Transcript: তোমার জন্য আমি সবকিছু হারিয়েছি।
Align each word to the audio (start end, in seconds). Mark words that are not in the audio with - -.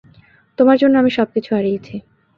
তোমার 0.57 0.77
জন্য 0.81 0.95
আমি 0.97 1.11
সবকিছু 1.17 1.49
হারিয়েছি। 1.55 1.95